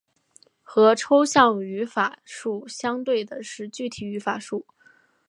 [0.63, 4.65] 和抽象语法树相对的是具体语法树。